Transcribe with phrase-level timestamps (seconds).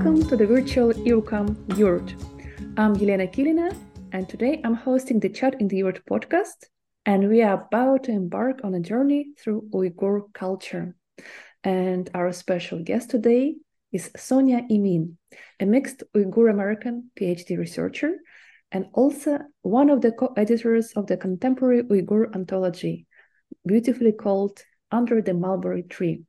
[0.00, 2.14] Welcome to the virtual EUCAM Yurt.
[2.78, 3.76] I'm Yelena Kilina,
[4.12, 6.64] and today I'm hosting the Chat in the Yurt podcast,
[7.04, 10.96] and we are about to embark on a journey through Uyghur culture.
[11.64, 13.56] And our special guest today
[13.92, 15.16] is Sonya Imin,
[15.60, 18.14] a mixed Uyghur American PhD researcher
[18.72, 23.06] and also one of the co editors of the contemporary Uyghur anthology,
[23.66, 26.24] beautifully called Under the Mulberry Tree.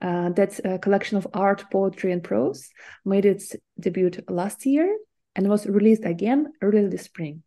[0.00, 2.70] Uh, that's a collection of art, poetry, and prose,
[3.04, 4.96] made its debut last year
[5.36, 7.42] and was released again early this spring.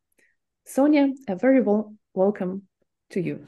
[0.65, 2.63] Sonya, a very well welcome
[3.09, 3.45] to you.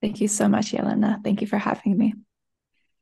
[0.00, 1.24] Thank you so much, Yelena.
[1.24, 2.14] Thank you for having me.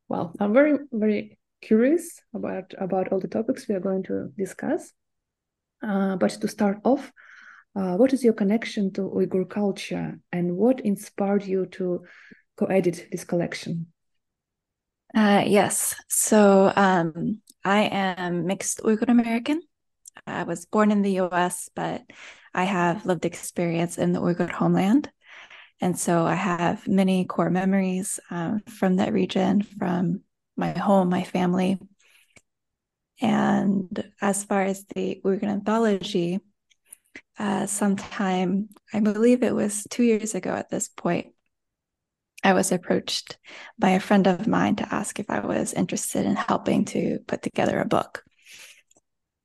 [0.09, 4.93] Well, I'm very, very curious about about all the topics we are going to discuss.
[5.83, 7.11] Uh, but to start off,
[7.75, 12.05] uh, what is your connection to Uyghur culture and what inspired you to
[12.57, 13.87] co edit this collection?
[15.15, 15.95] Uh, yes.
[16.09, 19.61] So um, I am mixed Uyghur American.
[20.27, 22.03] I was born in the US, but
[22.55, 25.11] I have lived experience in the Uyghur homeland.
[25.81, 30.23] And so I have many core memories um, from that region, from
[30.57, 31.79] my home, my family,
[33.21, 36.41] and as far as the Uyghur anthology,
[37.39, 41.35] uh, sometime, I believe it was two years ago at this point,
[42.45, 43.39] I was approached
[43.79, 47.43] by a friend of mine to ask if I was interested in helping to put
[47.43, 48.25] together a book.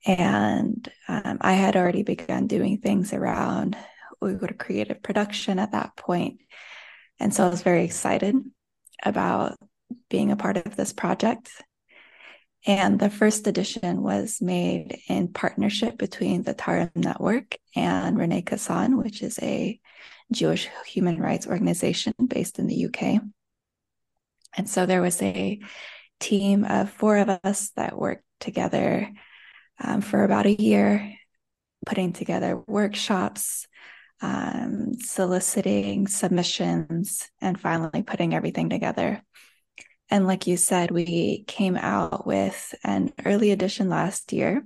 [0.06, 3.78] And um, I had already begun doing things around
[4.22, 6.40] Uyghur creative production at that point.
[7.20, 8.36] And so I was very excited
[9.04, 9.58] about
[10.10, 11.50] being a part of this project
[12.68, 18.98] and the first edition was made in partnership between the Tarim Network and René Cassin,
[18.98, 19.80] which is a
[20.32, 23.22] Jewish human rights organization based in the UK.
[24.56, 25.60] And so there was a
[26.20, 29.12] team of four of us that worked together
[29.80, 31.14] um, for about a year,
[31.86, 33.68] putting together workshops,
[34.22, 39.22] um, soliciting submissions, and finally putting everything together.
[40.10, 44.66] And like you said, we came out with an early edition last year.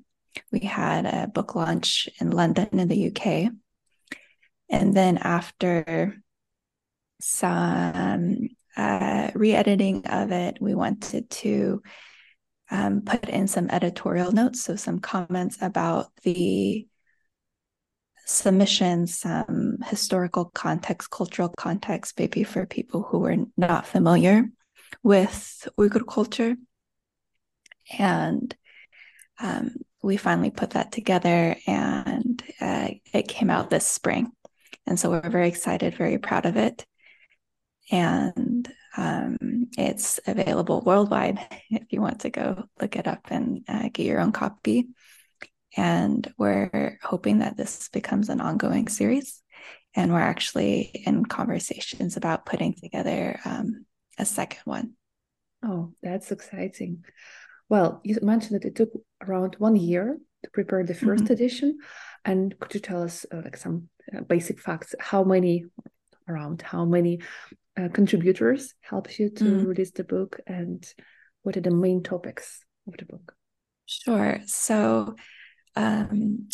[0.52, 3.52] We had a book launch in London in the UK.
[4.72, 6.16] And then after
[7.20, 11.84] some uh, re editing of it, we wanted to
[12.72, 16.88] um, put in some editorial notes, so some comments about the
[18.26, 24.46] submissions, some historical context, cultural context, maybe for people who were not familiar
[25.04, 26.56] with Uyghur culture.
[28.00, 28.56] And
[29.38, 34.32] um, we finally put that together and uh, it came out this spring.
[34.88, 36.86] And so we're very excited, very proud of it.
[37.92, 39.38] And um,
[39.78, 44.20] it's available worldwide if you want to go look it up and uh, get your
[44.20, 44.90] own copy.
[45.78, 49.42] And we're hoping that this becomes an ongoing series.
[49.94, 53.86] And we're actually in conversations about putting together um,
[54.18, 54.94] a second one.
[55.64, 57.06] Oh, that's exciting.
[57.70, 58.92] Well, you mentioned that it took
[59.22, 61.34] around one year to prepare the 1st mm-hmm.
[61.34, 61.78] edition.
[62.24, 64.96] And could you tell us uh, like some uh, basic facts?
[65.00, 65.66] How many,
[66.28, 67.22] around how many
[67.80, 69.66] uh, contributors helped you to mm-hmm.
[69.66, 70.86] release the book, and
[71.44, 73.34] what are the main topics of the book?
[73.86, 74.40] Sure.
[74.46, 75.16] So,
[75.76, 76.50] um,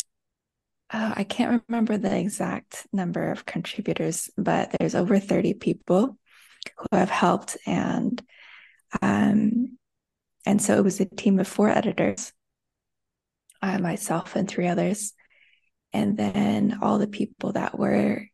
[0.90, 6.18] uh, I can't remember the exact number of contributors, but there's over 30 people
[6.78, 8.22] who have helped and
[9.02, 9.78] um,
[10.46, 12.32] and so it was a team of four editors,
[13.60, 15.12] uh, myself and three others,
[15.92, 18.26] and then all the people that were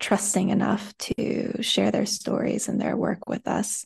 [0.00, 3.84] trusting enough to share their stories and their work with us.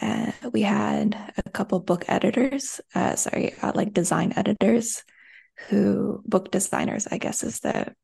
[0.00, 5.02] Uh, we had a couple book editors, uh, sorry, uh, like design editors,
[5.68, 7.94] who book designers, I guess, is the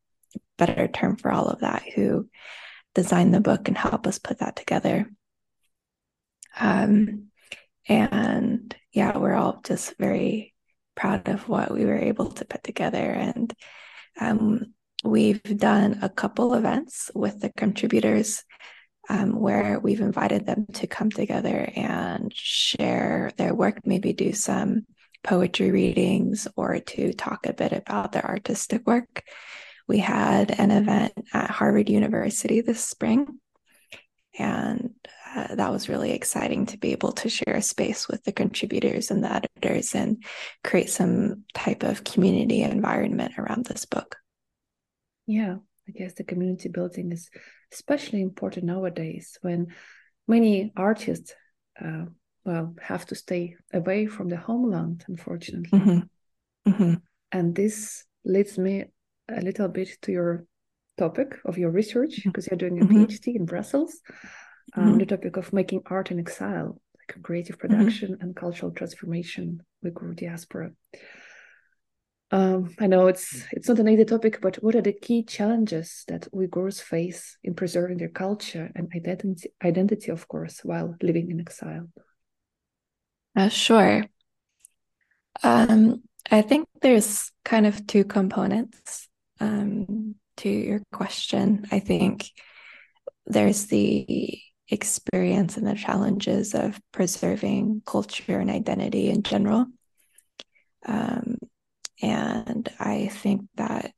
[0.56, 2.28] better term for all of that, who
[2.94, 5.10] design the book and help us put that together.
[6.58, 7.28] Um,
[7.88, 10.51] and yeah, we're all just very
[10.94, 12.98] proud of what we were able to put together.
[12.98, 13.52] And
[14.20, 14.74] um,
[15.04, 18.42] we've done a couple events with the contributors
[19.08, 24.86] um, where we've invited them to come together and share their work, maybe do some
[25.24, 29.22] poetry readings or to talk a bit about their artistic work.
[29.88, 33.26] We had an event at Harvard University this spring,
[34.38, 34.94] and
[35.34, 39.10] uh, that was really exciting to be able to share a space with the contributors
[39.10, 40.22] and the editors and
[40.64, 44.16] create some type of community environment around this book.
[45.26, 45.56] Yeah,
[45.88, 47.30] I guess the community building is
[47.72, 49.68] especially important nowadays when
[50.28, 51.34] many artists
[51.82, 52.04] uh,
[52.44, 55.78] well have to stay away from the homeland, unfortunately.
[55.78, 56.70] Mm-hmm.
[56.70, 56.94] Mm-hmm.
[57.30, 58.84] And this leads me
[59.28, 60.44] a little bit to your
[60.98, 62.54] topic of your research because mm-hmm.
[62.54, 63.04] you're doing a mm-hmm.
[63.04, 64.00] PhD in Brussels,
[64.76, 64.98] um, mm-hmm.
[64.98, 67.76] the topic of making art in exile, like creative Mm-hmm.
[67.76, 70.72] production and cultural transformation, with Uyghur diaspora.
[72.30, 76.04] Um, I know it's it's not an easy topic, but what are the key challenges
[76.08, 81.40] that Uyghurs face in preserving their culture and identity, identity of course, while living in
[81.40, 81.88] exile?
[83.36, 84.04] Uh, sure.
[85.42, 89.08] Um, I think there's kind of two components
[89.40, 91.66] um, to your question.
[91.70, 92.30] I think
[93.26, 99.66] there's the experience and the challenges of preserving culture and identity in general.
[100.86, 101.38] Um,
[102.00, 103.92] and I think that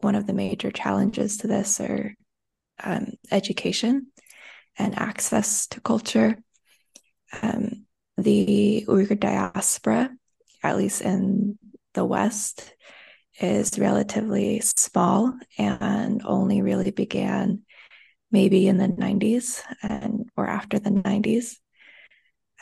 [0.00, 2.14] one of the major challenges to this are
[2.82, 4.08] um, education
[4.76, 6.36] and access to culture.
[7.42, 7.86] Um,
[8.16, 10.10] the Uyghur diaspora,
[10.62, 11.58] at least in
[11.94, 12.74] the West,
[13.40, 17.62] is relatively small and only really began
[18.34, 21.54] maybe in the 90s and or after the 90s.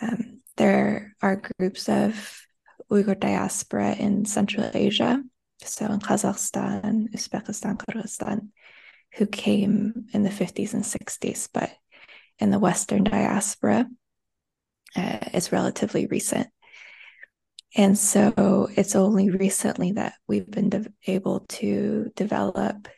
[0.02, 2.12] Um, there are groups of
[2.90, 5.24] Uyghur diaspora in Central Asia,
[5.64, 8.48] so in Kazakhstan, Uzbekistan, Kyrgyzstan,
[9.14, 11.70] who came in the 50s and 60s, but
[12.38, 13.88] in the Western diaspora,
[14.94, 16.48] uh, it's relatively recent.
[17.74, 22.88] And so it's only recently that we've been de- able to develop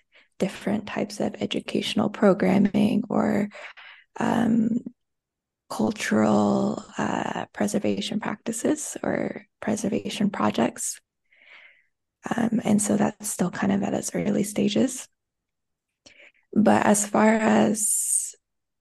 [0.45, 3.49] different types of educational programming or
[4.21, 4.81] um,
[5.71, 11.01] cultural uh, preservation practices or preservation projects.
[12.37, 15.09] Um, and so that's still kind of at its early stages.
[16.53, 18.35] But as far as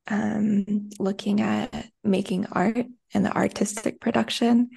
[0.07, 4.69] um, looking at making art and the artistic production,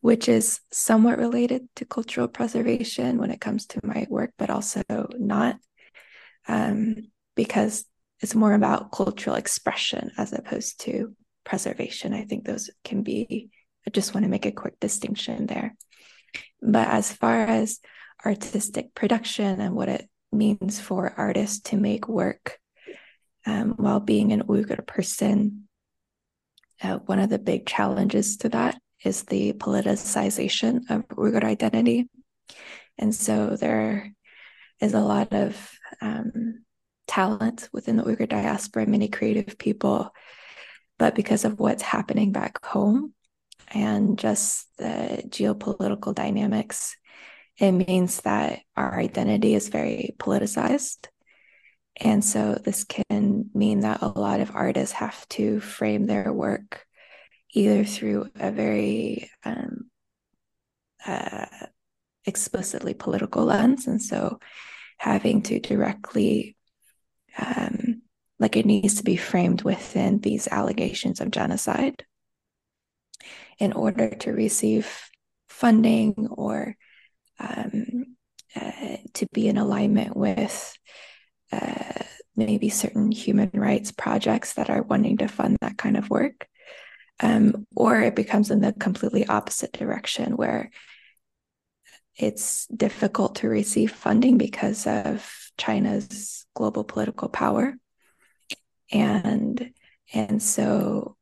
[0.00, 4.82] which is somewhat related to cultural preservation when it comes to my work, but also
[5.18, 5.56] not,
[6.50, 6.96] um,
[7.36, 7.84] because
[8.20, 11.14] it's more about cultural expression as opposed to
[11.44, 12.12] preservation.
[12.12, 13.50] I think those can be,
[13.86, 15.76] I just want to make a quick distinction there.
[16.60, 17.78] But as far as
[18.26, 22.58] artistic production and what it means for artists to make work
[23.46, 25.68] um, while being an Uyghur person,
[26.82, 32.08] uh, one of the big challenges to that is the politicization of Uyghur identity.
[32.98, 34.12] And so there
[34.80, 36.64] is a lot of um,
[37.06, 40.10] talent within the Uyghur diaspora, many creative people.
[40.98, 43.14] But because of what's happening back home
[43.68, 46.96] and just the geopolitical dynamics,
[47.58, 51.08] it means that our identity is very politicized.
[51.96, 56.86] And so this can mean that a lot of artists have to frame their work
[57.52, 59.90] either through a very um,
[61.04, 61.46] uh,
[62.24, 63.86] explicitly political lens.
[63.86, 64.38] And so
[65.00, 66.54] having to directly,
[67.38, 68.02] um,
[68.38, 72.04] like it needs to be framed within these allegations of genocide
[73.58, 74.86] in order to receive
[75.48, 76.76] funding or
[77.38, 78.14] um,
[78.54, 80.76] uh, to be in alignment with
[81.50, 82.02] uh,
[82.36, 86.46] maybe certain human rights projects that are wanting to fund that kind of work.
[87.20, 90.70] Um, or it becomes in the completely opposite direction where
[92.20, 97.74] it's difficult to receive funding because of China's global political power.
[98.92, 99.72] And
[100.12, 101.16] and so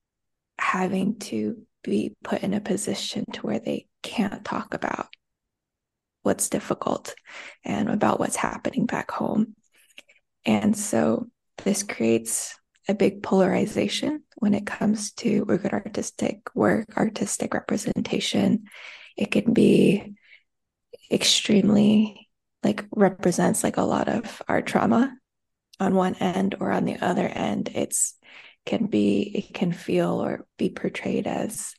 [0.58, 5.06] having to be put in a position to where they can't talk about
[6.22, 7.14] what's difficult
[7.64, 9.54] and about what's happening back home.
[10.44, 11.28] And so
[11.64, 18.64] this creates a big polarization when it comes to Uyghur artistic work, artistic representation.
[19.16, 20.14] It can be
[21.10, 22.28] extremely
[22.62, 25.14] like represents like a lot of our trauma
[25.80, 28.14] on one end or on the other end it's
[28.66, 31.74] can be it can feel or be portrayed as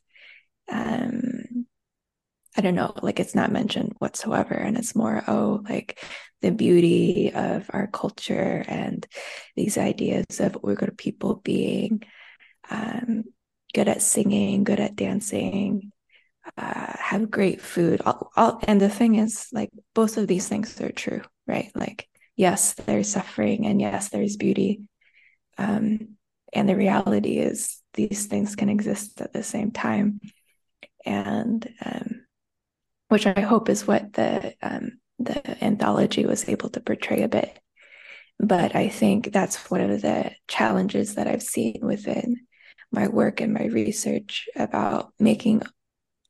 [0.70, 1.66] um
[2.56, 4.54] I don't know, like it's not mentioned whatsoever.
[4.54, 6.02] And it's more, oh, like
[6.42, 9.06] the beauty of our culture and
[9.56, 12.02] these ideas of Uyghur people being
[12.68, 13.24] um,
[13.72, 15.92] good at singing, good at dancing,
[16.56, 18.02] uh, have great food.
[18.04, 21.70] All, all, and the thing is, like, both of these things are true, right?
[21.74, 24.82] Like, yes, there's suffering, and yes, there's beauty.
[25.58, 26.16] Um,
[26.52, 30.20] and the reality is, these things can exist at the same time.
[31.04, 32.26] And um,
[33.08, 37.58] which I hope is what the um, the anthology was able to portray a bit.
[38.38, 42.46] But I think that's one of the challenges that I've seen within
[42.92, 45.62] my work and my research about making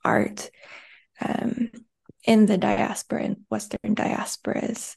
[0.05, 0.51] art
[1.21, 1.71] um,
[2.25, 4.97] in the diaspora and Western diasporas,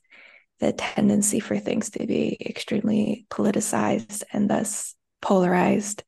[0.60, 6.04] the tendency for things to be extremely politicized and thus polarized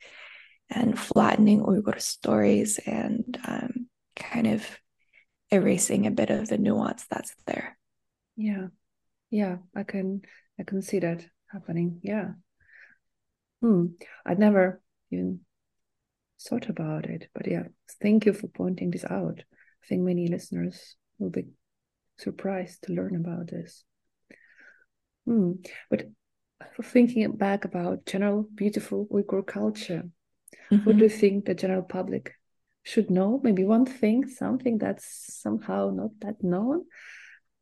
[0.70, 4.66] and flattening Uyghur stories and um, kind of
[5.52, 7.78] erasing a bit of the nuance that's there.
[8.36, 8.68] Yeah,
[9.30, 10.22] yeah, I can
[10.60, 12.00] I can see that happening.
[12.04, 12.32] Yeah.
[13.62, 13.88] Hmm.
[14.25, 15.42] I'd never even
[16.48, 17.64] thought about it, but yeah,
[18.02, 19.44] thank you for pointing this out.
[19.84, 21.46] I think many listeners will be
[22.18, 23.84] surprised to learn about this.
[25.25, 25.54] Hmm.
[25.90, 26.08] But
[26.84, 30.04] thinking back about general beautiful Uyghur culture,
[30.72, 30.86] mm-hmm.
[30.86, 32.34] what do you think the general public
[32.84, 33.40] should know?
[33.44, 36.86] Maybe one thing, something that's somehow not that known.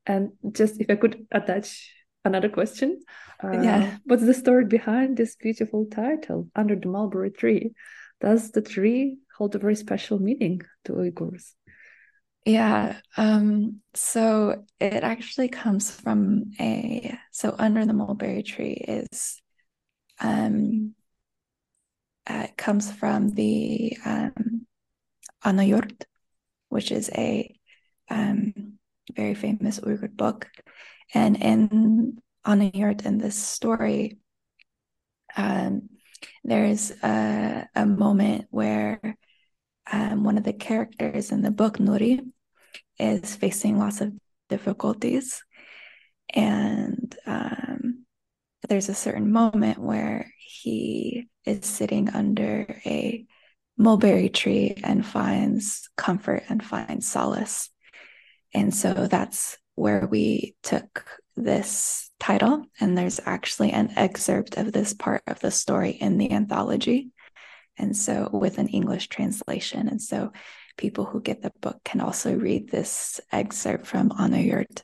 [0.06, 1.94] And just if I could attach
[2.26, 3.02] another question,
[3.44, 7.72] uh, yeah, what's the story behind this beautiful title, Under the Mulberry Tree?
[8.24, 11.52] Does the tree hold a very special meaning to Uyghurs?
[12.46, 12.96] Yeah.
[13.18, 19.42] Um, so it actually comes from a so under the mulberry tree is
[20.22, 20.96] um
[22.26, 24.66] uh, it comes from the um
[25.44, 26.06] Anayurt,
[26.70, 27.54] which is a
[28.10, 28.80] um
[29.14, 30.50] very famous Uyghur book.
[31.14, 34.20] And in Anayurt in this story,
[35.36, 35.90] um
[36.44, 39.00] there's a, a moment where
[39.92, 42.20] um, one of the characters in the book, Nuri,
[43.00, 44.14] is facing lots of
[44.50, 45.44] difficulties.
[46.34, 48.06] And um,
[48.70, 53.26] there's a certain moment where he is sitting under a
[53.78, 57.70] mulberry tree and finds comfort and finds solace.
[58.54, 62.66] And so that's where we took this title.
[62.80, 67.12] And there's actually an excerpt of this part of the story in the anthology
[67.78, 69.88] and so with an English translation.
[69.88, 70.32] And so
[70.78, 74.82] people who get the book can also read this excerpt from Anayurt.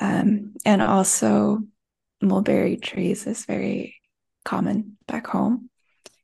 [0.00, 1.62] Um, and also,
[2.20, 3.96] mulberry trees is very
[4.44, 5.68] common back home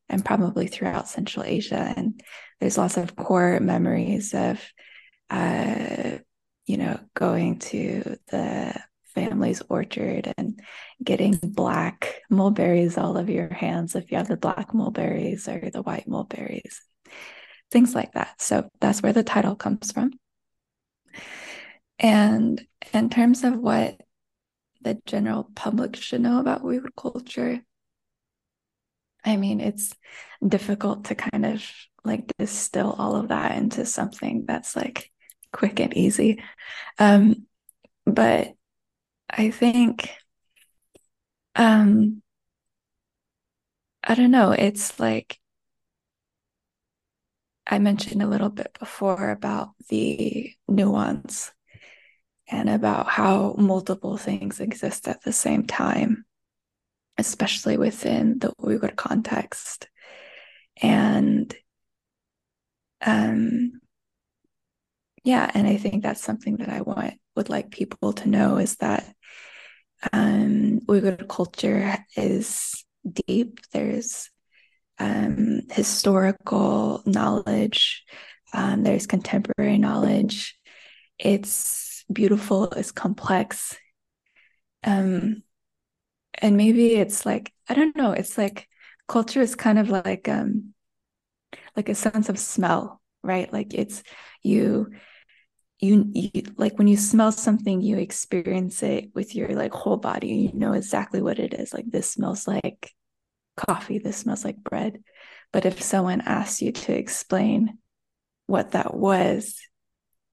[0.09, 1.93] and probably throughout Central Asia.
[1.97, 2.21] And
[2.61, 4.61] there's lots of core memories of,
[5.31, 6.19] uh,
[6.67, 8.81] you know, going to the
[9.19, 10.61] family's orchard and
[11.03, 15.83] getting black mulberries all over your hands if you have the black mulberries or the
[15.83, 16.81] white mulberries,
[17.71, 18.41] things like that.
[18.41, 20.13] So that's where the title comes from.
[21.99, 24.01] And in terms of what
[24.83, 27.61] the general public should know about Uyghur culture,
[29.25, 29.93] I mean, it's
[30.47, 31.65] difficult to kind of
[32.05, 35.11] like distill all of that into something that's like
[35.53, 36.43] quick and easy.
[36.99, 37.47] Um,
[38.07, 38.55] but
[39.31, 40.11] I think
[41.57, 42.23] um
[44.05, 45.39] I don't know, it's like
[47.67, 51.53] I mentioned a little bit before about the nuance
[52.49, 56.25] and about how multiple things exist at the same time,
[57.19, 59.89] especially within the Uyghur context.
[60.81, 61.55] And
[63.03, 63.81] um
[65.25, 68.77] yeah, and I think that's something that I want would like people to know is
[68.77, 69.15] that
[70.13, 72.85] um, Uyghur culture is
[73.27, 73.61] deep.
[73.73, 74.29] There's
[74.99, 78.05] um, historical knowledge,
[78.53, 80.59] um, there's contemporary knowledge.
[81.19, 83.77] It's beautiful, it's complex.
[84.85, 85.45] Um,
[86.35, 88.69] and maybe it's like, I don't know, it's like
[89.07, 90.75] culture is kind of like um
[91.77, 93.53] like a sense of smell, right?
[93.53, 94.03] Like it's
[94.43, 94.91] you
[95.81, 100.29] you, you like when you smell something you experience it with your like whole body
[100.29, 102.93] you know exactly what it is like this smells like
[103.59, 105.03] coffee this smells like bread.
[105.53, 107.79] But if someone asks you to explain
[108.47, 109.57] what that was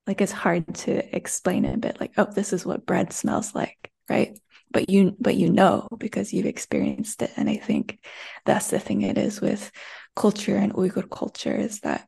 [0.07, 3.53] like it's hard to explain it a bit like oh this is what bread smells
[3.53, 4.39] like right?
[4.71, 7.99] But you but you know because you've experienced it and i think
[8.45, 9.71] that's the thing it is with
[10.15, 12.07] culture and uyghur culture is that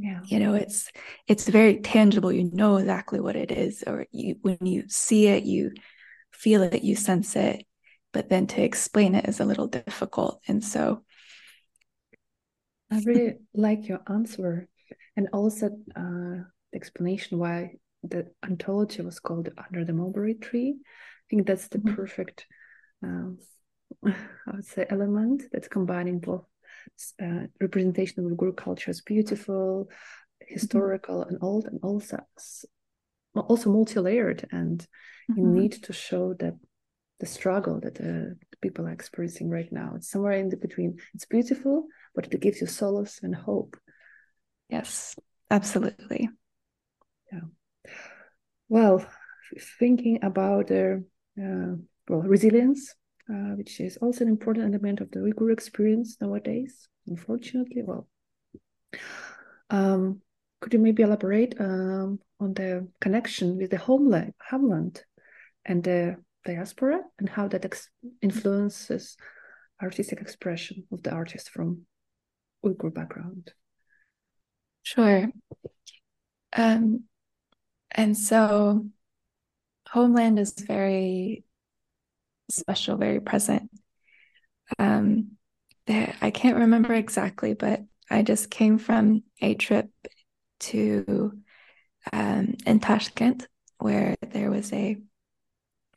[0.00, 0.20] yeah.
[0.24, 0.90] You know it's
[1.28, 2.32] it's very tangible.
[2.32, 5.72] You know exactly what it is or you when you see it you
[6.32, 7.66] feel it you sense it
[8.12, 10.40] but then to explain it is a little difficult.
[10.48, 11.04] And so
[12.92, 14.68] i really like your answer
[15.16, 16.42] and also uh,
[16.72, 20.76] the explanation why the anthology was called under the mulberry tree.
[20.80, 21.94] I think that's the mm-hmm.
[21.94, 22.46] perfect
[23.02, 23.38] um,
[24.04, 24.14] i
[24.52, 26.44] would say element that's combining both
[27.22, 29.88] uh, representation of Uyghur culture is beautiful,
[30.40, 31.34] historical, mm-hmm.
[31.34, 32.18] and old, and also
[33.34, 34.48] also multi-layered.
[34.50, 34.80] And
[35.30, 35.40] mm-hmm.
[35.40, 36.54] you need to show that
[37.20, 39.92] the struggle that uh, people are experiencing right now.
[39.96, 40.98] It's somewhere in the between.
[41.14, 43.76] It's beautiful, but it gives you solace and hope.
[44.68, 45.16] Yes,
[45.50, 46.30] absolutely.
[47.30, 47.40] Yeah.
[48.68, 49.04] Well,
[49.78, 51.02] thinking about their
[51.38, 51.76] uh,
[52.08, 52.94] well resilience,
[53.30, 56.88] uh, which is also an important element of the Uyghur experience nowadays.
[57.06, 58.08] Unfortunately, well,
[59.70, 60.20] um,
[60.60, 65.04] could you maybe elaborate um, on the connection with the homeland, homeland
[65.64, 67.64] and the diaspora and how that
[68.20, 69.16] influences
[69.82, 71.82] artistic expression of the artist from
[72.64, 73.52] Uyghur background?
[74.82, 75.28] Sure.
[76.52, 77.04] Um,
[77.92, 78.86] and so
[79.88, 81.44] homeland is very
[82.50, 83.70] special, very present.
[84.78, 85.32] Um,
[85.86, 89.88] there, I can't remember exactly, but I just came from a trip
[90.60, 91.32] to
[92.12, 93.46] um, in Tashkent
[93.78, 94.96] where there was a,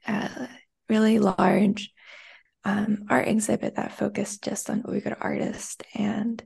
[0.07, 0.49] a
[0.89, 1.91] really large
[2.65, 5.77] um, art exhibit that focused just on Uyghur artists.
[5.93, 6.41] And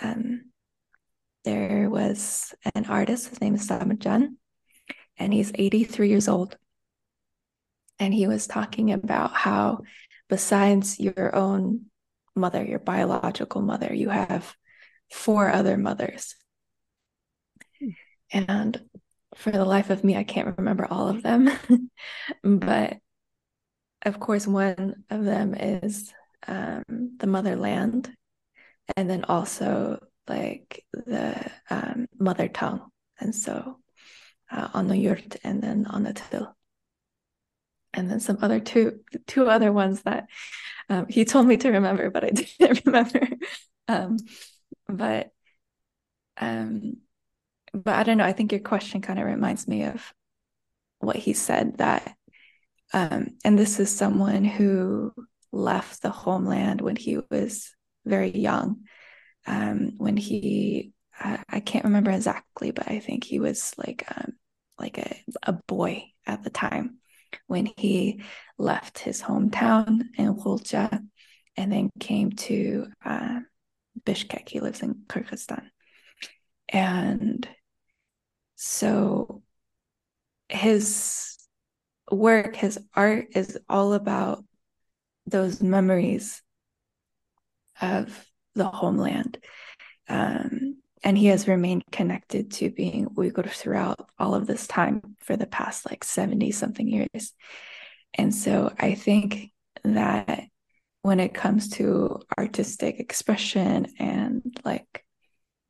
[0.00, 0.46] um,
[1.44, 4.36] there was an artist, his name is Samajan,
[5.18, 6.56] and he's 83 years old.
[7.98, 9.80] And he was talking about how,
[10.28, 11.86] besides your own
[12.34, 14.54] mother, your biological mother, you have
[15.10, 16.34] four other mothers.
[18.32, 18.80] And
[19.34, 21.50] for the life of me, I can't remember all of them.
[22.42, 22.98] but
[24.04, 26.12] of course, one of them is
[26.46, 28.14] um, the motherland,
[28.96, 32.82] and then also like the um, mother tongue.
[33.18, 33.78] And so
[34.50, 36.56] uh, on the yurt and then on the til.
[37.96, 40.28] And then some other two two other ones that
[40.88, 43.28] um, he told me to remember, but I didn't remember.
[43.88, 44.18] Um,
[44.88, 45.32] but
[46.36, 46.98] um,
[47.72, 48.24] but I don't know.
[48.24, 50.12] I think your question kind of reminds me of
[50.98, 52.16] what he said that,
[52.92, 55.12] um, and this is someone who
[55.52, 58.84] left the homeland when he was very young.
[59.46, 60.92] Um, when he,
[61.22, 64.32] uh, I can't remember exactly, but I think he was like, um,
[64.78, 66.98] like a, a boy at the time
[67.46, 68.22] when he
[68.58, 71.00] left his hometown in Khulja
[71.56, 73.40] and then came to uh,
[74.04, 74.48] Bishkek.
[74.48, 75.68] He lives in Kyrgyzstan.
[76.68, 77.48] And
[78.56, 79.42] so
[80.48, 81.36] his
[82.10, 84.44] work, his art is all about
[85.26, 86.42] those memories
[87.80, 89.38] of the homeland.
[90.08, 90.75] Um,
[91.06, 95.46] and he has remained connected to being Uyghur throughout all of this time for the
[95.46, 97.32] past like 70 something years.
[98.14, 99.52] And so I think
[99.84, 100.42] that
[101.02, 105.04] when it comes to artistic expression and like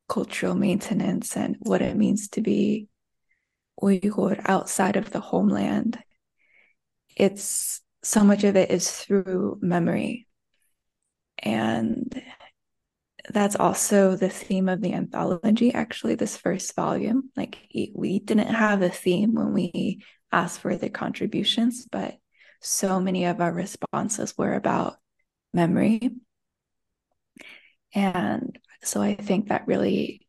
[0.09, 2.89] cultural maintenance and what it means to be
[3.83, 5.99] Uyghur outside of the homeland,
[7.15, 10.29] it's so much of it is through memory.
[11.37, 12.23] And
[13.31, 17.31] that's also the theme of the anthology, actually, this first volume.
[17.37, 17.59] Like,
[17.95, 22.17] we didn't have a theme when we asked for the contributions, but
[22.61, 24.97] so many of our responses were about
[25.53, 26.11] memory.
[27.95, 30.27] And so I think that really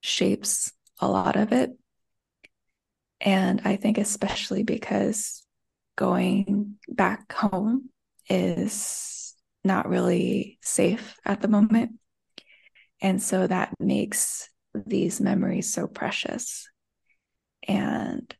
[0.00, 1.70] shapes a lot of it.
[3.20, 5.42] And I think, especially because
[5.96, 7.90] going back home
[8.28, 11.92] is not really safe at the moment.
[13.00, 16.68] And so that makes these memories so precious.
[17.66, 18.34] And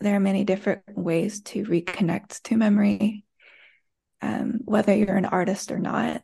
[0.00, 3.24] there are many different ways to reconnect to memory,
[4.22, 6.22] um, whether you're an artist or not.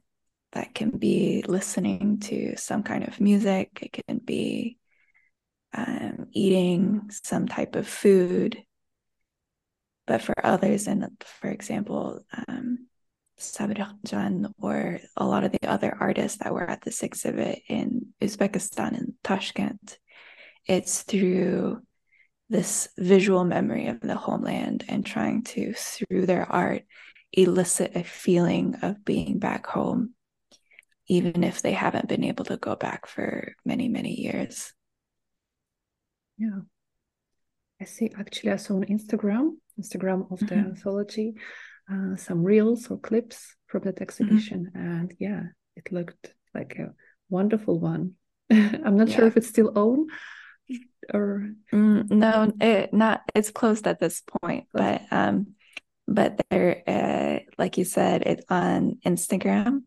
[0.53, 4.77] That can be listening to some kind of music, it can be
[5.73, 8.63] um, eating some type of food.
[10.07, 12.87] But for others, and for example, um,
[13.43, 18.97] Sabirjan or a lot of the other artists that were at this exhibit in Uzbekistan
[18.97, 19.99] and Tashkent.
[20.67, 21.83] It's through
[22.49, 26.83] this visual memory of the homeland and trying to, through their art,
[27.33, 30.15] elicit a feeling of being back home,
[31.07, 34.73] even if they haven't been able to go back for many, many years.
[36.37, 36.61] Yeah.
[37.81, 40.69] I see actually I saw on Instagram, Instagram of the mm-hmm.
[40.69, 41.35] anthology,
[41.91, 44.87] uh, some reels or clips from that exhibition, mm-hmm.
[44.87, 45.43] and yeah,
[45.77, 46.93] it looked like a
[47.31, 48.13] wonderful one.
[48.51, 49.17] I'm not yeah.
[49.17, 50.09] sure if it's still own
[51.13, 53.23] or mm, no, it not.
[53.35, 55.55] It's closed at this point, but um,
[56.07, 59.83] but there, uh, like you said, it's on Instagram.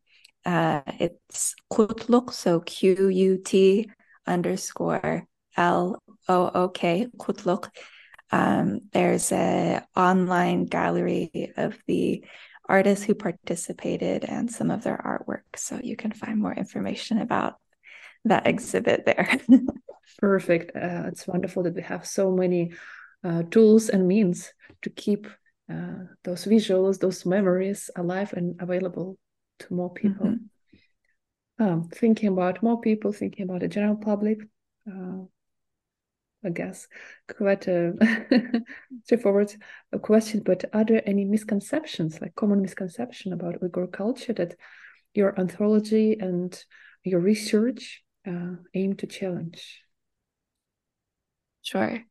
[0.45, 3.89] Uh, it's Qutluk, so Q U T
[4.27, 5.27] underscore
[5.57, 7.69] L O O K Qutluk.
[8.31, 12.25] Um, there's a online gallery of the
[12.67, 15.57] artists who participated and some of their artwork.
[15.57, 17.55] So you can find more information about
[18.25, 19.29] that exhibit there.
[20.17, 20.75] Perfect.
[20.75, 22.73] Uh, it's wonderful that we have so many
[23.23, 25.27] uh, tools and means to keep
[25.71, 29.17] uh, those visuals, those memories alive and available
[29.59, 30.27] to more people.
[30.27, 31.63] Mm-hmm.
[31.63, 34.39] Um, thinking about more people, thinking about the general public.
[36.45, 36.87] I guess
[37.27, 37.93] quite a
[39.03, 39.53] straightforward
[40.01, 44.55] question, but are there any misconceptions, like common misconception about Uyghur culture that
[45.13, 46.63] your anthology and
[47.03, 49.81] your research uh, aim to challenge?
[51.63, 52.03] Sure.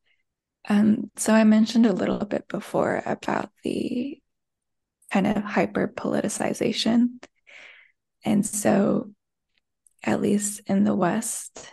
[0.69, 4.21] Um, so I mentioned a little bit before about the
[5.13, 7.23] kind of hyper politicization.
[8.25, 9.11] And so,
[10.03, 11.69] at least in the West,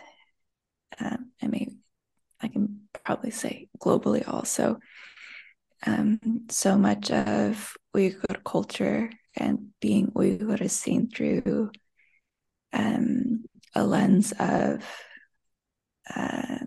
[1.00, 1.71] uh, I mean,
[2.42, 4.78] I can probably say globally also,
[5.86, 11.70] um, so much of Uyghur culture and being Uyghur is seen through
[12.72, 14.84] um, a lens of
[16.14, 16.66] um,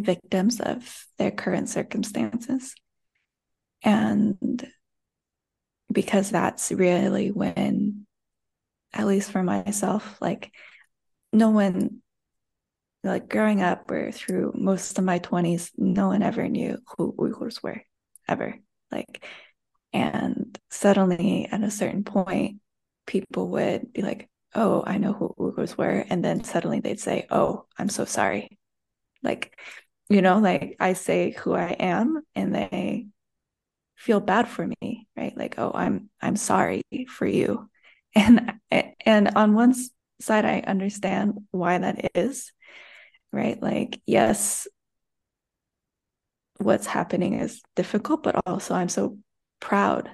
[0.00, 2.74] victims of their current circumstances.
[3.82, 4.66] And
[5.92, 8.06] because that's really when,
[8.92, 10.52] at least for myself, like
[11.32, 12.02] no one,
[13.02, 17.62] like growing up or through most of my 20s, no one ever knew who Uyghurs
[17.62, 17.82] were,
[18.28, 18.56] ever.
[18.90, 19.24] Like,
[19.92, 22.60] and suddenly at a certain point,
[23.06, 26.04] people would be like, oh, I know who Uyghurs were.
[26.08, 28.58] And then suddenly they'd say, oh, I'm so sorry.
[29.22, 29.58] Like,
[30.08, 33.06] you know, like I say who I am and they
[33.96, 35.36] feel bad for me, right?
[35.36, 37.68] Like, oh, I'm I'm sorry for you.
[38.12, 38.54] And
[39.06, 39.72] and on one
[40.20, 42.50] side I understand why that is,
[43.32, 43.60] right?
[43.62, 44.66] Like, yes,
[46.58, 49.18] what's happening is difficult, but also I'm so
[49.60, 50.10] proud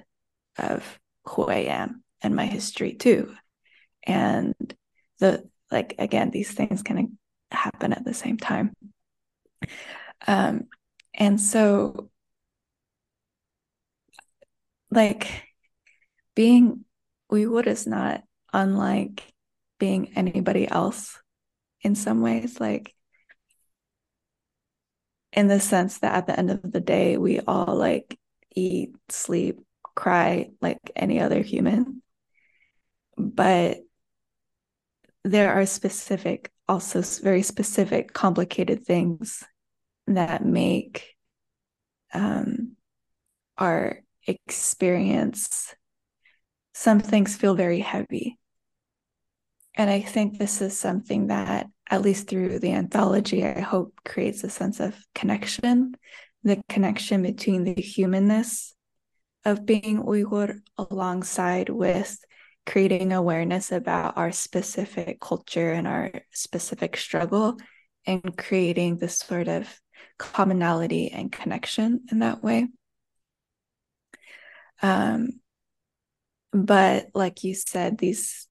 [0.57, 3.35] of who I am and my history too.
[4.03, 4.55] And
[5.19, 7.17] the like again, these things can
[7.51, 8.73] happen at the same time.
[10.25, 10.67] Um,
[11.13, 12.09] and so,
[14.89, 15.43] like,
[16.35, 16.85] being
[17.31, 19.33] Uyghur is not unlike
[19.79, 21.19] being anybody else
[21.81, 22.59] in some ways.
[22.59, 22.93] Like,
[25.37, 28.17] in the sense that at the end of the day, we all like
[28.55, 29.59] eat, sleep,
[29.95, 32.01] cry like any other human.
[33.15, 33.77] But
[35.23, 39.43] there are specific, also very specific, complicated things
[40.07, 41.13] that make
[42.15, 42.75] um,
[43.59, 45.75] our experience,
[46.73, 48.39] some things feel very heavy.
[49.75, 54.43] And I think this is something that, at least through the anthology, I hope creates
[54.43, 55.95] a sense of connection,
[56.43, 58.73] the connection between the humanness
[59.45, 62.17] of being Uyghur alongside with
[62.65, 67.57] creating awareness about our specific culture and our specific struggle
[68.05, 69.79] and creating this sort of
[70.19, 72.67] commonality and connection in that way.
[74.81, 75.39] Um,
[76.51, 78.46] but like you said, these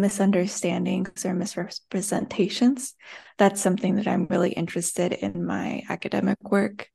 [0.00, 2.94] misunderstandings or misrepresentations,
[3.38, 6.88] that's something that I'm really interested in my academic work.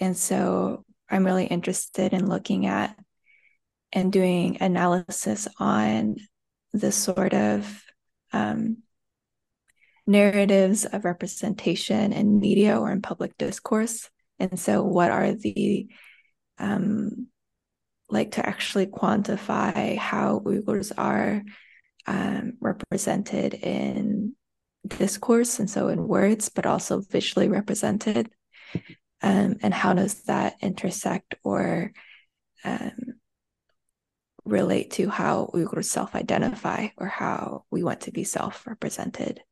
[0.00, 2.96] And so I'm really interested in looking at
[3.92, 6.16] and doing analysis on
[6.72, 7.82] the sort of
[8.32, 8.78] um,
[10.06, 14.08] narratives of representation in media or in public discourse.
[14.38, 15.88] And so, what are the
[16.58, 17.26] um,
[18.08, 21.42] like to actually quantify how Uyghurs are
[22.06, 24.34] um, represented in
[24.86, 28.30] discourse and so in words, but also visually represented?
[29.22, 31.92] Um, and how does that intersect or
[32.64, 33.14] um,
[34.44, 39.42] relate to how Uyghurs self identify or how we want to be self represented?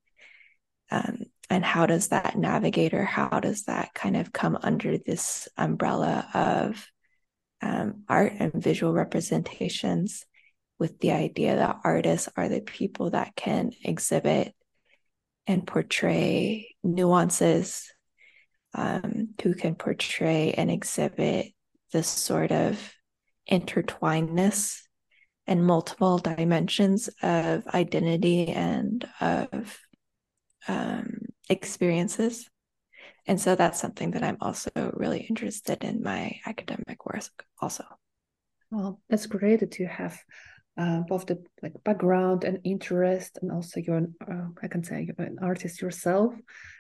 [0.90, 5.48] um, and how does that navigate or how does that kind of come under this
[5.56, 6.86] umbrella of
[7.60, 10.24] um, art and visual representations
[10.78, 14.54] with the idea that artists are the people that can exhibit
[15.46, 17.90] and portray nuances
[18.74, 21.52] um, who can portray and exhibit
[21.92, 22.94] this sort of
[23.50, 24.80] intertwinedness
[25.46, 29.78] and multiple dimensions of identity and of
[30.68, 32.48] um, experiences.
[33.26, 37.24] And so that's something that I'm also really interested in my academic work
[37.60, 37.84] also.
[38.70, 40.18] Well, that's great to have
[40.78, 45.06] uh, both the like background and interest, and also you're an, uh, I can say
[45.06, 46.34] you're an artist yourself,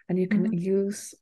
[0.08, 0.54] and you can mm-hmm.
[0.54, 1.14] use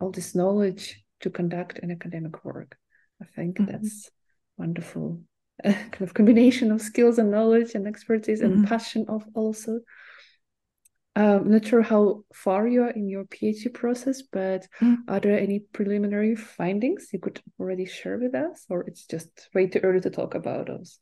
[0.00, 2.76] all this knowledge to conduct an academic work.
[3.22, 3.70] I think mm-hmm.
[3.70, 4.10] that's
[4.56, 5.20] wonderful
[5.62, 8.64] kind of combination of skills and knowledge and expertise and mm-hmm.
[8.64, 9.80] passion of also.
[11.16, 14.96] I'm um, not sure how far you are in your PhD process, but mm.
[15.06, 19.68] are there any preliminary findings you could already share with us, or it's just way
[19.68, 20.98] too early to talk about those?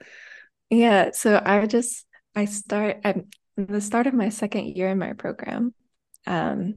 [0.72, 5.12] Yeah, so I just I start I'm the start of my second year in my
[5.12, 5.74] program.
[6.26, 6.76] Um,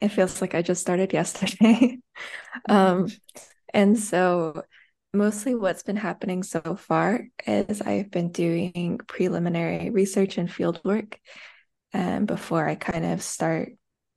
[0.00, 1.98] it feels like I just started yesterday.
[2.68, 3.08] um,
[3.74, 4.62] and so
[5.12, 11.18] mostly what's been happening so far is I've been doing preliminary research and field work
[11.92, 13.72] um, before I kind of start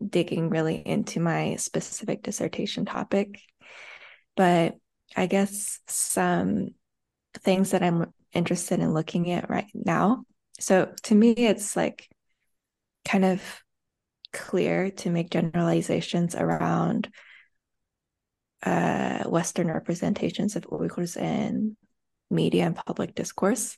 [0.07, 3.39] digging really into my specific dissertation topic.
[4.35, 4.75] But
[5.15, 6.75] I guess some
[7.43, 10.23] things that I'm interested in looking at right now.
[10.59, 12.07] So to me, it's like
[13.05, 13.41] kind of
[14.31, 17.09] clear to make generalizations around
[18.63, 21.75] uh, Western representations of Uyghurs in
[22.29, 23.77] media and public discourse.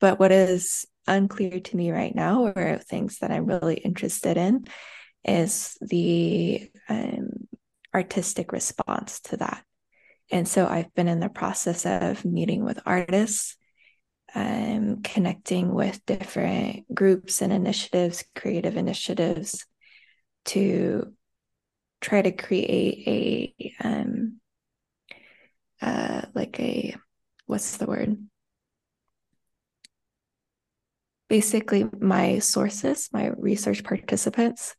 [0.00, 4.64] But what is unclear to me right now, or things that I'm really interested in,
[5.24, 7.48] is the um,
[7.94, 9.62] artistic response to that.
[10.30, 13.56] And so I've been in the process of meeting with artists,
[14.34, 19.66] um, connecting with different groups and initiatives, creative initiatives
[20.46, 21.12] to
[22.00, 24.40] try to create a um
[25.82, 26.94] uh like a
[27.46, 28.16] what's the word?
[31.28, 34.74] Basically my sources my research participants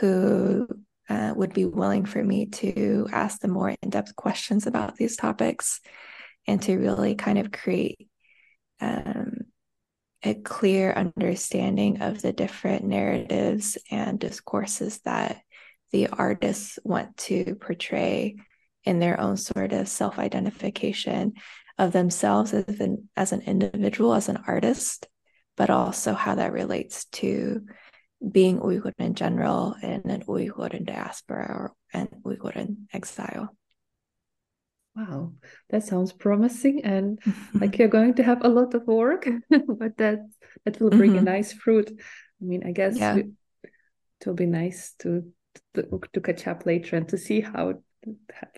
[0.00, 0.66] who
[1.08, 5.80] uh, would be willing for me to ask them more in-depth questions about these topics
[6.48, 8.08] and to really kind of create
[8.80, 9.46] um,
[10.22, 15.40] a clear understanding of the different narratives and discourses that
[15.92, 18.36] the artists want to portray
[18.84, 21.34] in their own sort of self-identification
[21.78, 25.06] of themselves as an as an individual, as an artist,
[25.56, 27.62] but also how that relates to
[28.32, 33.54] being Uyghur in general and an Uyghur in diaspora or an Uyghur in exile.
[34.96, 35.34] Wow,
[35.68, 37.18] that sounds promising, and
[37.52, 40.20] like you're going to have a lot of work, but that
[40.64, 41.28] that will bring mm-hmm.
[41.28, 41.90] a nice fruit.
[41.90, 43.16] I mean, I guess yeah.
[43.16, 43.26] it
[44.24, 45.30] will be nice to
[45.74, 47.76] to, to catch up later and to see how it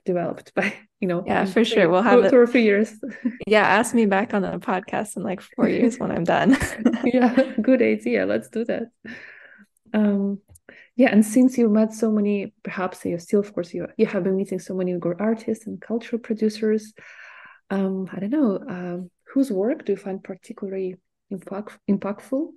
[0.05, 2.93] developed by you know yeah for sure we'll have two, two or three years
[3.47, 6.57] yeah ask me back on the podcast in like four years when i'm done
[7.05, 8.89] yeah good idea let's do that
[9.95, 10.39] um
[10.97, 14.25] yeah and since you met so many perhaps you still of course you you have
[14.25, 16.93] been meeting so many good artists and cultural producers
[17.71, 20.97] um i don't know um whose work do you find particularly
[21.31, 22.49] impact, impactful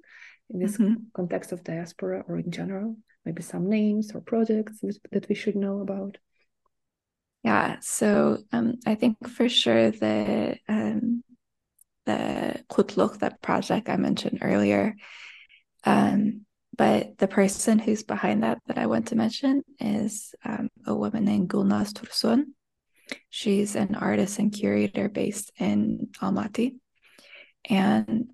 [0.49, 0.95] in this mm-hmm.
[1.13, 4.79] context of diaspora or in general maybe some names or projects
[5.11, 6.17] that we should know about?
[7.43, 11.23] Yeah, so um, I think for sure the um,
[12.05, 14.95] the Qutluk, that project I mentioned earlier,
[15.83, 16.45] um,
[16.77, 21.25] but the person who's behind that that I want to mention is um, a woman
[21.25, 22.45] named Gulnaz Tursun.
[23.29, 26.77] She's an artist and curator based in Almaty,
[27.69, 28.31] and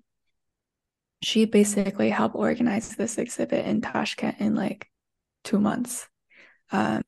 [1.22, 4.88] she basically helped organize this exhibit in Tashkent in like
[5.42, 6.06] two months.
[6.70, 7.02] Um,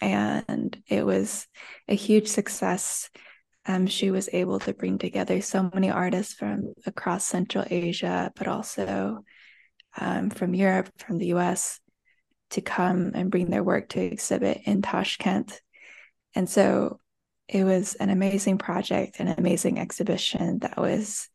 [0.00, 1.46] and it was
[1.88, 3.10] a huge success.
[3.66, 8.48] Um, she was able to bring together so many artists from across Central Asia, but
[8.48, 9.22] also
[9.98, 11.80] um, from Europe, from the US,
[12.50, 15.60] to come and bring their work to exhibit in Tashkent.
[16.34, 16.98] And so
[17.48, 21.28] it was an amazing project, an amazing exhibition that was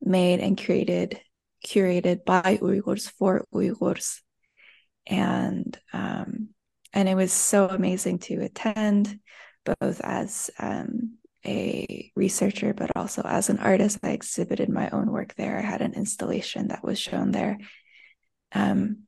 [0.00, 1.20] made and created
[1.66, 4.20] curated by Uyghurs for Uyghurs.
[5.06, 6.50] And um,
[6.92, 9.18] and it was so amazing to attend,
[9.64, 13.98] both as um, a researcher, but also as an artist.
[14.02, 15.56] I exhibited my own work there.
[15.56, 17.58] I had an installation that was shown there.
[18.52, 19.04] Um,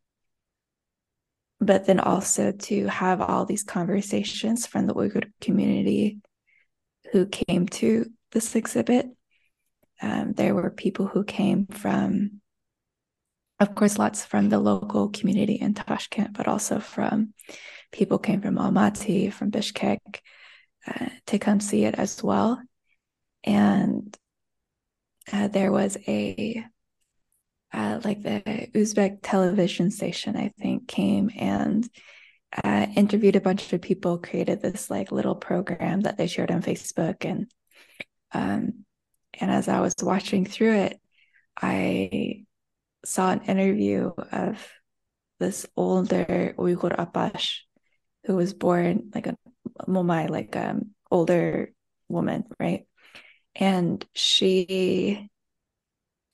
[1.61, 6.19] but then also to have all these conversations from the Uyghur community
[7.13, 9.07] who came to this exhibit.
[10.01, 12.41] Um, there were people who came from
[13.61, 17.35] of course, lots from the local community in Tashkent, but also from
[17.93, 19.99] people came from Almaty, from Bishkek
[20.87, 22.61] uh, to come see it as well.
[23.45, 24.17] And
[25.33, 26.65] uh, there was a
[27.73, 31.89] uh, like the Uzbek television station, I think, came and
[32.65, 36.63] uh, interviewed a bunch of people, created this like little program that they shared on
[36.63, 37.47] Facebook, and
[38.33, 38.85] um,
[39.39, 41.01] and as I was watching through it,
[41.61, 42.45] I
[43.05, 44.67] saw an interview of
[45.39, 47.61] this older Uyghur Apash
[48.27, 49.37] who was born like a,
[49.87, 51.73] Momai, like um older
[52.09, 52.87] woman, right?
[53.55, 55.29] And she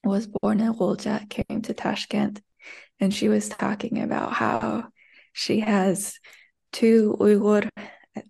[0.05, 2.41] was born in Gulja, came to Tashkent,
[3.01, 4.89] and she was talking about how
[5.33, 6.19] she has
[6.73, 7.69] two Uyghur,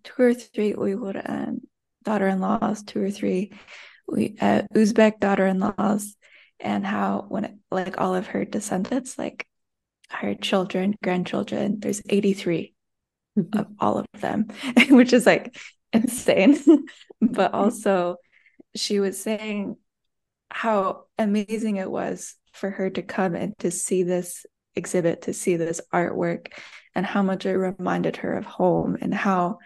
[0.04, 1.60] two or three Uyghur um,
[2.04, 3.52] daughter-in-laws, two or three
[4.08, 6.16] uh, Uzbek daughter-in-laws,
[6.60, 9.46] and how when it, like all of her descendants, like
[10.10, 12.75] her children, grandchildren, there's 83 mm-hmm.
[13.52, 14.46] Of all of them,
[14.90, 15.56] which is like
[15.92, 16.58] insane.
[17.20, 18.16] but also,
[18.74, 19.76] she was saying
[20.50, 25.56] how amazing it was for her to come and to see this exhibit, to see
[25.56, 26.48] this artwork,
[26.94, 29.58] and how much it reminded her of home and how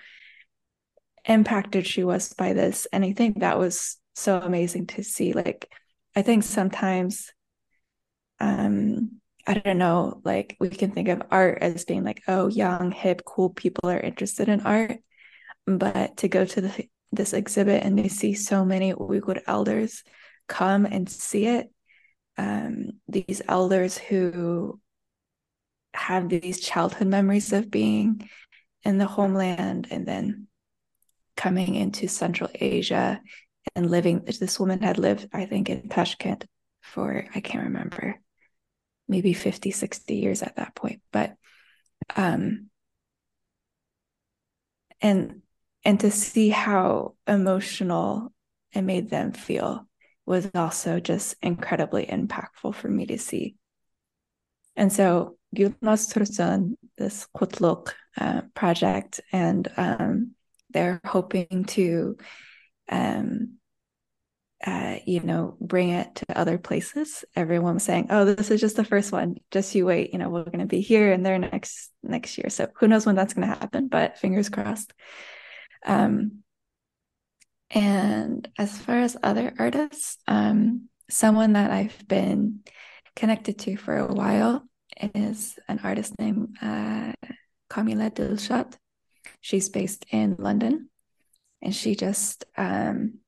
[1.26, 2.86] impacted she was by this.
[2.92, 5.32] And I think that was so amazing to see.
[5.32, 5.70] Like,
[6.16, 7.32] I think sometimes,
[8.40, 12.92] um, I don't know, like we can think of art as being like, oh, young,
[12.92, 14.98] hip, cool people are interested in art.
[15.66, 20.02] But to go to the, this exhibit and to see so many Uyghur elders
[20.48, 21.70] come and see it,
[22.36, 24.80] um, these elders who
[25.94, 28.28] have these childhood memories of being
[28.84, 30.46] in the homeland and then
[31.36, 33.20] coming into Central Asia
[33.74, 34.22] and living.
[34.24, 36.46] This woman had lived, I think, in Tashkent
[36.82, 38.20] for, I can't remember,
[39.10, 41.02] maybe 50, 60 years at that point.
[41.12, 41.34] But,
[42.16, 42.70] um,
[45.00, 45.42] and,
[45.84, 48.32] and to see how emotional
[48.72, 49.86] it made them feel
[50.26, 53.56] was also just incredibly impactful for me to see.
[54.76, 60.34] And so Gulnaz Tursun, this Qutluk uh, project, and um,
[60.70, 62.16] they're hoping to
[62.88, 63.54] um,
[64.64, 67.24] uh, you know, bring it to other places.
[67.34, 69.36] Everyone was saying, "Oh, this is just the first one.
[69.50, 70.12] Just you wait.
[70.12, 72.50] You know, we're going to be here and there next next year.
[72.50, 73.88] So who knows when that's going to happen?
[73.88, 74.92] But fingers crossed."
[75.86, 76.42] Um,
[77.70, 82.60] and as far as other artists, um, someone that I've been
[83.16, 84.64] connected to for a while
[85.14, 87.12] is an artist named uh,
[87.70, 88.74] Kamila Dilshad.
[89.40, 90.90] She's based in London,
[91.62, 93.20] and she just um,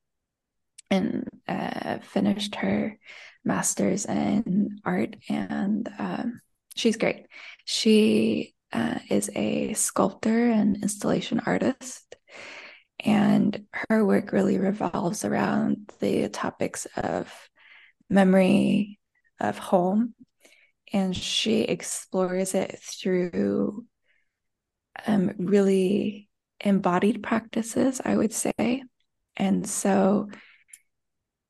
[0.89, 2.97] and uh, finished her
[3.43, 6.41] master's in art, and um,
[6.75, 7.25] she's great.
[7.65, 12.15] She uh, is a sculptor and installation artist,
[12.99, 17.31] and her work really revolves around the topics of
[18.09, 18.99] memory
[19.39, 20.13] of home,
[20.91, 23.85] and she explores it through
[25.07, 26.29] um, really
[26.63, 28.83] embodied practices, I would say.
[29.35, 30.29] And so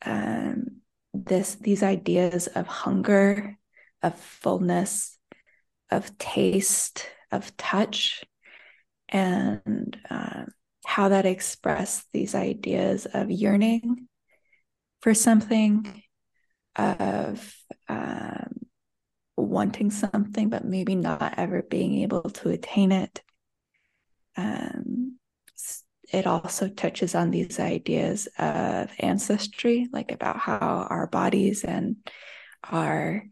[0.05, 0.81] um,
[1.13, 3.57] this these ideas of hunger,
[4.01, 5.17] of fullness,
[5.91, 8.23] of taste, of touch,
[9.09, 10.47] and um,
[10.85, 14.07] how that express these ideas of yearning
[15.01, 16.03] for something,
[16.75, 17.55] of
[17.87, 18.65] um,
[19.37, 23.21] wanting something, but maybe not ever being able to attain it.
[24.35, 25.19] Um,
[26.13, 31.95] it also touches on these ideas of ancestry, like about how our bodies and
[32.69, 33.23] our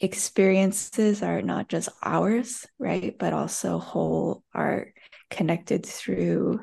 [0.00, 3.14] experiences are not just ours, right?
[3.18, 4.88] But also whole are
[5.30, 6.60] connected through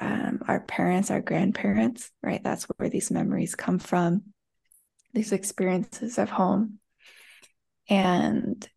[0.00, 2.42] um, our parents, our grandparents, right?
[2.42, 4.24] That's where these memories come from,
[5.14, 6.80] these experiences of home.
[7.88, 8.68] And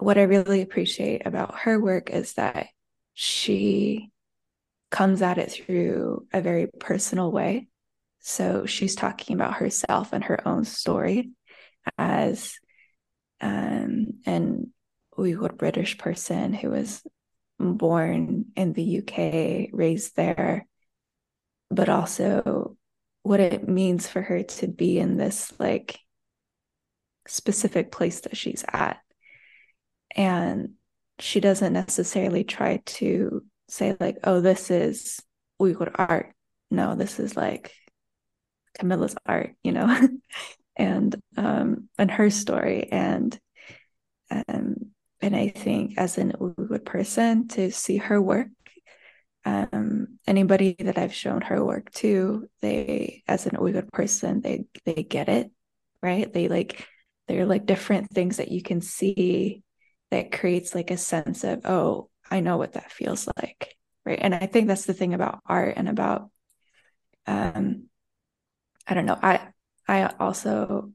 [0.00, 2.66] what I really appreciate about her work is that
[3.14, 4.10] she
[4.90, 7.68] comes at it through a very personal way.
[8.20, 11.30] So she's talking about herself and her own story
[11.96, 12.54] as
[13.40, 14.72] um, an
[15.16, 17.02] Uyghur British person who was
[17.58, 20.66] born in the UK, raised there,
[21.70, 22.76] but also
[23.22, 25.98] what it means for her to be in this like
[27.26, 28.98] specific place that she's at.
[30.16, 30.74] And
[31.18, 35.20] she doesn't necessarily try to say like, oh, this is
[35.60, 36.32] Uyghur art.
[36.70, 37.72] No, this is like
[38.78, 40.08] Kamila's art, you know,
[40.76, 42.88] and um and her story.
[42.90, 43.38] And
[44.30, 44.76] um
[45.20, 48.48] and I think as an Uyghur person to see her work,
[49.44, 55.02] um anybody that I've shown her work to, they as an Uyghur person, they they
[55.02, 55.50] get it,
[56.02, 56.32] right?
[56.32, 56.86] They like
[57.28, 59.62] they're like different things that you can see
[60.10, 63.76] that creates like a sense of, oh, I know what that feels like.
[64.04, 64.18] Right.
[64.20, 66.30] And I think that's the thing about art and about
[67.26, 67.88] um
[68.86, 69.18] I don't know.
[69.22, 69.48] I
[69.86, 70.92] I also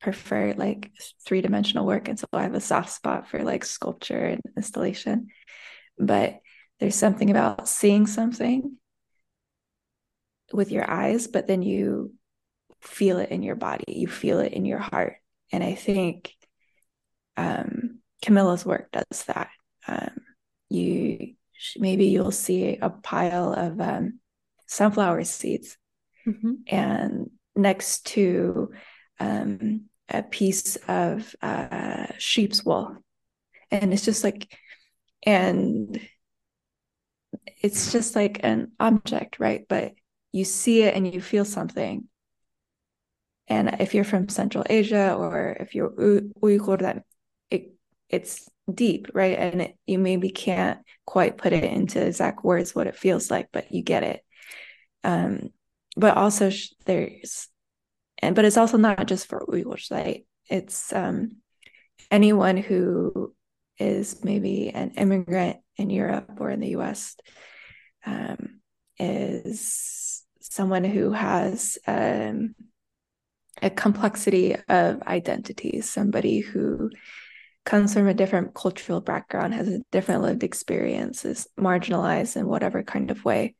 [0.00, 0.92] prefer like
[1.24, 2.08] three dimensional work.
[2.08, 5.28] And so I have a soft spot for like sculpture and installation.
[5.98, 6.40] But
[6.78, 8.76] there's something about seeing something
[10.52, 12.14] with your eyes, but then you
[12.80, 15.16] feel it in your body, you feel it in your heart.
[15.50, 16.32] And I think
[17.36, 19.50] um, Kamila's work does that.
[19.86, 20.20] Um,
[20.68, 21.34] you
[21.76, 24.20] maybe you'll see a pile of um,
[24.66, 25.76] sunflower seeds,
[26.26, 26.52] mm-hmm.
[26.66, 28.70] and next to
[29.18, 32.96] um, a piece of uh, sheep's wool,
[33.70, 34.50] and it's just like,
[35.24, 36.00] and
[37.60, 39.64] it's just like an object, right?
[39.68, 39.94] But
[40.32, 42.08] you see it and you feel something.
[43.48, 47.04] And if you're from Central Asia or if you're Uyghur, that
[48.08, 49.38] it's deep, right?
[49.38, 53.48] And it, you maybe can't quite put it into exact words what it feels like,
[53.52, 54.22] but you get it.
[55.04, 55.50] Um,
[55.96, 56.50] but also
[56.86, 57.48] there's,
[58.20, 60.22] and but it's also not just for Uyghurs?
[60.50, 61.36] It's um,
[62.10, 63.34] anyone who
[63.78, 67.16] is maybe an immigrant in Europe or in the US
[68.04, 68.60] um,
[68.98, 72.54] is someone who has um,
[73.62, 76.90] a complexity of identities, somebody who
[77.68, 82.82] comes from a different cultural background, has a different lived experience, is marginalized in whatever
[82.82, 83.54] kind of way.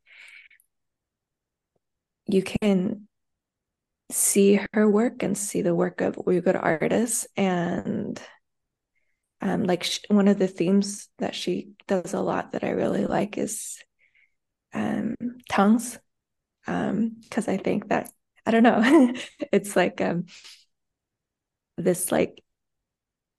[2.25, 3.07] You can
[4.11, 8.19] see her work and see the work of Uyghur artists and
[9.43, 13.05] um, like sh- one of the themes that she does a lot that I really
[13.05, 13.77] like is
[14.73, 15.17] um,
[15.51, 15.99] tongues,
[16.65, 18.11] because um, I think that
[18.47, 19.13] I don't know,
[19.53, 20.25] it's like um,
[21.77, 22.43] this like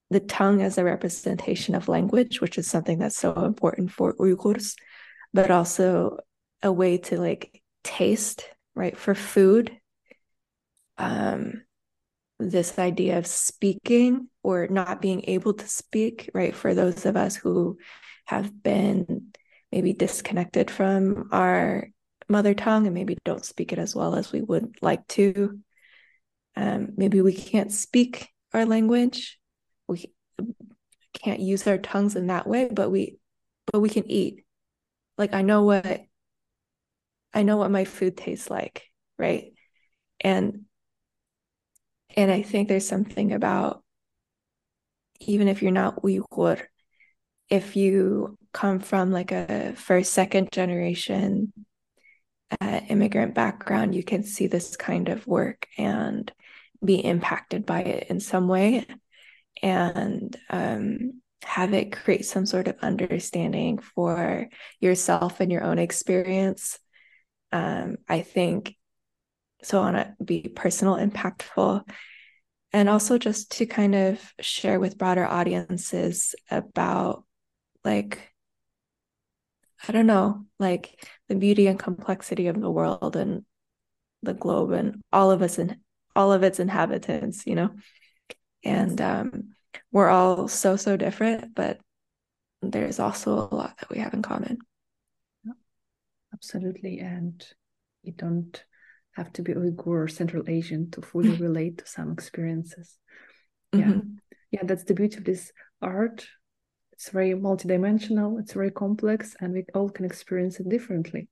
[0.10, 4.76] the tongue as a representation of language, which is something that's so important for Uyghurs,
[5.34, 6.18] but also
[6.64, 8.44] a way to like taste,
[8.76, 9.78] right, for food.
[10.98, 11.64] Um,
[12.40, 16.56] this idea of speaking or not being able to speak, right?
[16.56, 17.78] For those of us who
[18.26, 19.28] have been
[19.72, 21.90] maybe disconnected from our
[22.28, 25.60] mother tongue and maybe don't speak it as well as we would like to.
[26.56, 29.39] Um, maybe we can't speak our language.
[29.90, 30.14] We
[31.14, 33.20] can't use our tongues in that way, but we
[33.72, 34.46] but we can eat.
[35.18, 36.02] Like I know what
[37.34, 38.84] I know what my food tastes like,
[39.18, 39.54] right?
[40.22, 40.66] And
[42.16, 43.84] and I think there's something about
[45.20, 46.62] even if you're not Uyghur,
[47.50, 51.52] if you come from like a first, second generation
[52.62, 56.32] uh, immigrant background, you can see this kind of work and
[56.84, 58.86] be impacted by it in some way
[59.62, 64.48] and um, have it create some sort of understanding for
[64.80, 66.80] yourself and your own experience.
[67.52, 68.76] Um, I think
[69.64, 71.84] so on to be personal impactful
[72.72, 77.26] and also just to kind of share with broader audiences about
[77.84, 78.32] like
[79.88, 83.44] i don't know like the beauty and complexity of the world and
[84.22, 85.78] the globe and all of us and
[86.16, 87.70] all of its inhabitants you know
[88.64, 89.50] and um,
[89.92, 91.80] we're all so so different but
[92.62, 94.58] there's also a lot that we have in common
[96.34, 97.46] absolutely and
[98.04, 98.64] we don't
[99.20, 102.98] have to be Uyghur or Central Asian to fully relate to some experiences.
[103.74, 103.86] Yeah.
[103.86, 104.16] Mm-hmm.
[104.52, 105.52] Yeah, that's the beauty of this
[105.82, 106.26] art.
[106.94, 111.30] It's very multidimensional, it's very complex, and we all can experience it differently.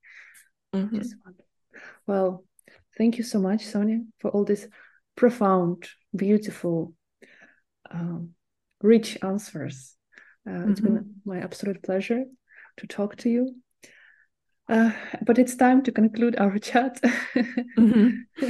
[0.73, 1.01] Mm-hmm.
[2.05, 2.45] Well,
[2.97, 4.67] thank you so much, Sonya, for all this
[5.15, 6.93] profound, beautiful,
[7.92, 8.32] um,
[8.82, 9.96] rich answers.
[10.48, 10.72] Uh, mm-hmm.
[10.72, 11.30] It's been mm-hmm.
[11.30, 12.24] my absolute pleasure
[12.78, 13.56] to talk to you.
[14.70, 14.92] Uh,
[15.26, 17.00] but it's time to conclude our chat.
[17.02, 18.10] mm-hmm.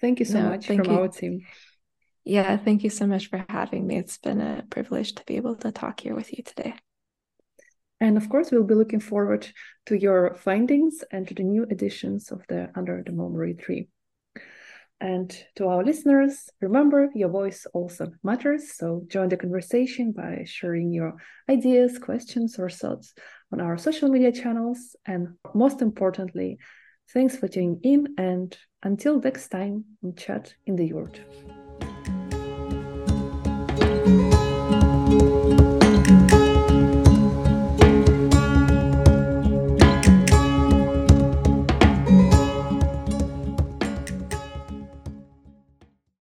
[0.00, 0.90] thank you so no, much from you.
[0.90, 1.42] our team.
[2.24, 3.96] Yeah, thank you so much for having me.
[3.96, 6.74] It's been a privilege to be able to talk here with you today.
[8.00, 9.48] And of course, we'll be looking forward
[9.86, 13.88] to your findings and to the new editions of the Under the Mulberry Tree.
[15.00, 18.74] And to our listeners, remember your voice also matters.
[18.76, 21.16] So join the conversation by sharing your
[21.48, 23.14] ideas, questions, or thoughts
[23.52, 24.96] on our social media channels.
[25.06, 26.58] And most importantly,
[27.12, 28.14] thanks for tuning in.
[28.18, 29.84] And until next time,
[30.16, 31.20] chat in the yurt.